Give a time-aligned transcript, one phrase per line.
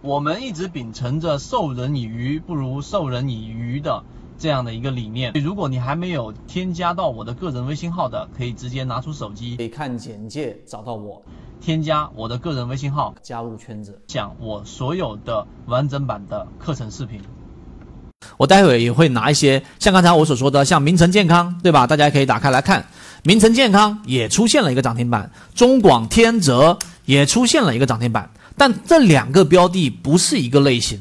[0.00, 4.04] 我们一直秉承着授人以鱼不如授人以渔的
[4.38, 5.32] 这样的一个理念。
[5.42, 11.20] 如果你还没有添加到我的个人微信号的，可以直接拿出手机，可以看简介找到我，
[11.60, 17.20] 添加我的个人微信号，加入圈子，讲我所有的完整版的课程视频。
[18.36, 21.88] 我待会也会拿一些像刚才我所说的，像名城健康，对吧？
[21.88, 22.86] 大家可以打开来看，
[23.24, 28.30] 名城健康也出现了一个涨停板，中广天泽也出现了一个涨停板。
[28.58, 31.00] 但这两个标的不是一个类型，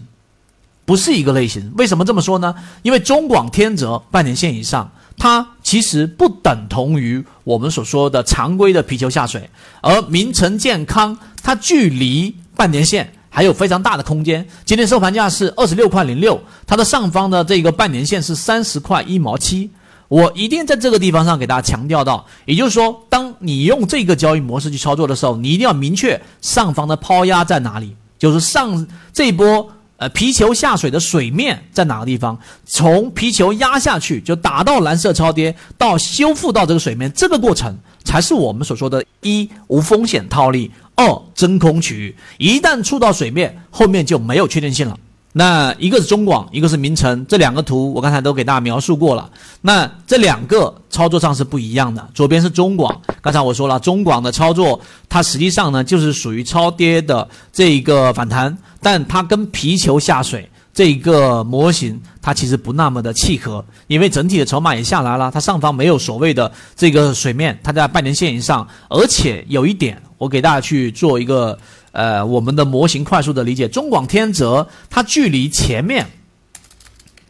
[0.86, 1.74] 不是一个类型。
[1.78, 2.54] 为什么这么说呢？
[2.84, 9.50] 因为中广天泽半年线以上，它其实不等同于我们所说的常规的皮球下水，
[9.82, 14.48] 而名城健康它距离半年线还有非常大的空间。
[14.64, 19.72] 今天收盘价是二十六块零六，它的上方的这个半年线是三十块一毛七。
[20.08, 44.98] 我一定在这个地方上给大家强调到，也就是说，当你用这个交易模式去操作的时候，你一定要明确上方的抛压在哪里，就是上这波呃皮球下水的水面在哪个地方，从皮球压下去就打到蓝色超跌，到修复到这个水面，这个过程才是我们所说的一无风险套利，二真空区域，一旦触到水面，后面就没有确定性了。
[45.38, 49.30] 那一个是中广，一个是名城，这两个图我刚才都给大家描述过了。
[49.62, 52.10] 那这两个操作上是不一样的。
[52.12, 71.56] 左边是中广，刚才我说了，中广的操作它实际上呢就是属于超跌的这一个反弹，但它跟皮球下水这一个模型它其实不那么的契合，因为整体的筹码也下来了，它上方没有所谓的这个水面，它在半年线以上，而且有一点我给大家去做一个。
[71.98, 76.06] 呃，我们的模型快速的理解，中广天泽它距离前面，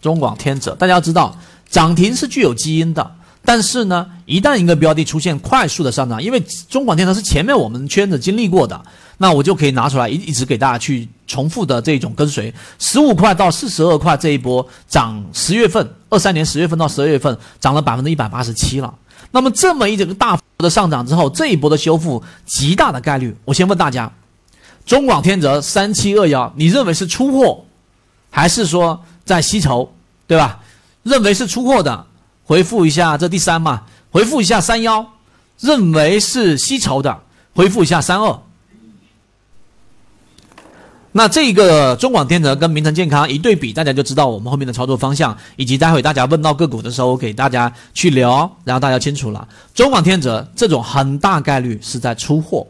[0.01, 1.33] 中广天泽，大家要知道，
[1.69, 3.15] 涨停是具有基因的，
[3.45, 8.83] 但是呢，一旦一个标的出现快速的上涨，因为中广天泽是前面我们圈子经历过的，
[9.19, 18.93] 那我就可以拿出来一一直给大家去重复的这种跟随，十五块到四十二块这一波涨，十月份二三年十月份到十二月份涨了百分之一百八十七了，
[19.31, 24.11] 那么这么一整个大幅的上涨之后，这一波的修复极大的概率，我先问大家。
[24.87, 27.65] 中广天泽三七二幺，你认为是出货，
[28.31, 29.91] 还是说在吸筹，
[30.25, 30.61] 对吧？
[31.03, 32.05] 认为是出货的，
[32.45, 35.05] 回复一下这第三嘛，回复一下三幺；
[35.59, 37.19] 认为是吸筹的，
[37.53, 38.39] 回复一下三二。
[41.11, 49.45] 那这个中广天泽跟名城健康一对比，大家就知道我们后面的操作方向，以及待会大家问到个股的时候，我给大家去聊，然后大家清楚了。
[49.73, 52.65] 中广天泽这种很大概率是在出货。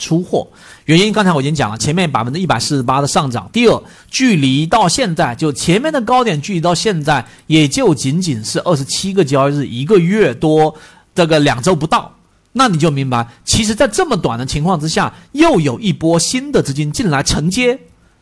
[0.00, 0.48] 出货
[0.86, 3.48] 原因，刚才我已经讲了，前面百分之一百四十八的上涨。
[3.52, 10.74] 第二，距离到现在就前面的高点，距离到现在也就仅仅是二十七个交易日，一个月多，
[11.14, 12.12] 这个两周不到。
[12.52, 17.78] 那你就明白，其实，在这么短的情况之下，又有一波新的资金进来承接。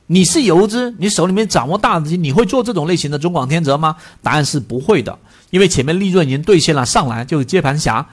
[0.09, 3.97] 你是游资，你手里面掌握大资金，你会做这种类型的中广天泽吗？
[4.23, 5.19] 答案是不会的，
[5.49, 8.07] 因为前面利润已经兑现了，上来就是接盘侠。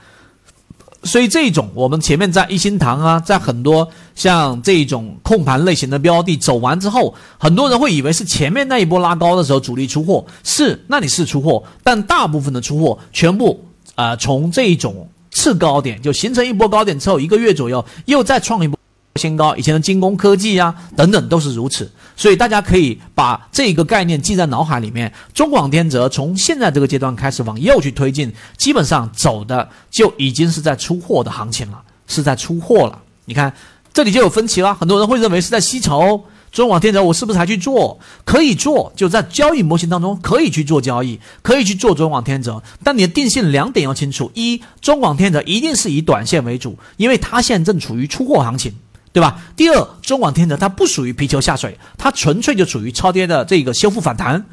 [1.06, 13.64] 所以这种我们前面在一心堂啊，在很多像这种控盘类型的标的走完之后，很多人会以为是前面那一波拉高的时候主力出货，是那你是出货，但大部分的出货全部
[13.94, 18.75] 啊从这一种次高点就形成一波高点之后，一个月左右又再创一波。
[19.16, 25.12] 新高，以前的精工科技啊等等都是如此，所以大家可以把这个概念记在脑海里面。
[25.32, 32.98] 中广天泽从现在这个阶段开始往右去推进，基本上走的就已经是在出货的行情了，是在出货了。
[33.24, 33.52] 你看
[33.92, 36.24] 这里就有分歧了，很多人会认为是在吸筹。
[36.52, 37.98] 中广天泽我是不是还去做？
[38.24, 42.62] 可以做，就在交易模型当中可以去做交易，可以去做中广天泽。
[42.82, 48.72] 但你的定性两点要清楚：一，中广天泽一定是以短线为主，因为它现在正处于出货行情。
[49.16, 49.40] 对吧？
[49.56, 54.44] 第二，中广天泽它不属于皮球下水，它纯粹就属于超跌的这个修复反弹，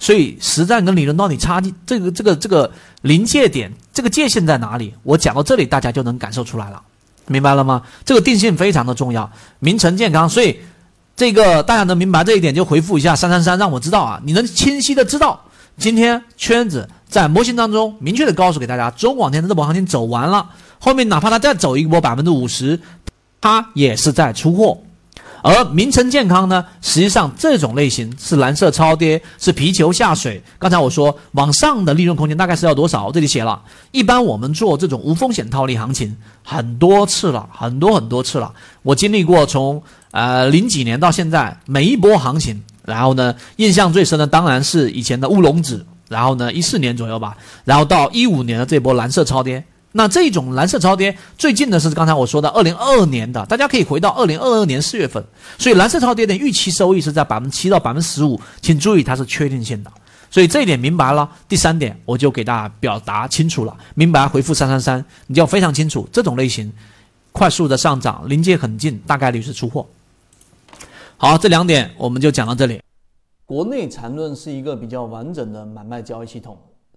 [0.00, 2.72] 所以实战跟理论到底差距，这个这个这个
[3.02, 4.92] 临界点，这个界限在哪里？
[5.04, 6.82] 我讲到这里，大家就能感受出来了，
[7.28, 7.82] 明白了吗？
[8.04, 9.30] 这个定性非常的重要。
[9.60, 10.58] 名城健康，所以
[11.14, 15.40] 这个大家能明白这一点，就回复一下三三三，让我知道啊，你能清晰的知道
[15.76, 22.80] 今天圈子在模型当中明确的告诉给大家，中广天泽这波行情走完了，后面哪怕它再走一波百分之五十。
[23.40, 24.78] 它也是在出货，
[25.42, 30.42] 而名城健康呢，实际上这种类型是蓝色超跌，是皮球下水。
[30.58, 33.10] 刚才我说往上的利润空间大概是要多少？
[33.10, 36.14] 这里写了，一般我们做这种无风险套利行情
[36.44, 38.52] 很多次了，很多很多次了。
[38.82, 47.34] 我经历过从呃零几年到现在每一波行情，然后呢，印象最深的当然是以前的乌龙指，然后呢一四年左右吧，
[47.64, 49.64] 然后到一五年的这波蓝色超跌。
[49.92, 55.24] 那这种蓝色超跌最近的是刚才我说的二零二二年的，大家可以回到二零二二年四月份，
[55.58, 59.90] 所以蓝色超跌的预期收益是在百分之七到百分之十五，请注意它是确定性的，
[60.30, 61.28] 所以这一点明白了。
[61.48, 66.72] 第三点我就给大家表达清楚了，明白回复三三三，你就要非常清楚这种类型
[67.32, 69.84] 快速的上涨临界很近，大概率是出货。
[71.16, 72.80] 好，这两点我们就讲到这里。
[73.44, 76.56] 国内缠论是一个比较完整的买卖交易系统。